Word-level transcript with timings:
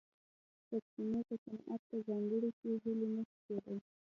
سرچینې 0.67 1.21
که 1.27 1.35
صنعت 1.43 1.81
ته 1.89 1.97
ځانګړې 2.07 2.49
شي 2.57 2.71
هیلې 2.83 3.09
نه 3.15 3.23
شي 3.29 3.37
کېدای. 3.45 3.77